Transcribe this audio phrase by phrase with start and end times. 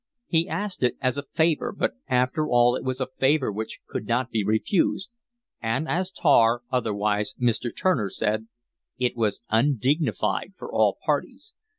[0.25, 4.07] He asked it as a favour, but after all it was a favour which could
[4.07, 5.11] not be refused,
[5.61, 7.69] and as Tar, otherwise Mr.
[7.71, 8.47] Turner, said,
[8.97, 11.53] it was undignified for all parties.